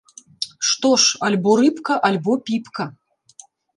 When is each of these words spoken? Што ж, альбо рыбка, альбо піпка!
Што 0.69 0.89
ж, 1.03 1.21
альбо 1.29 1.51
рыбка, 1.61 1.99
альбо 2.09 2.31
піпка! 2.49 2.83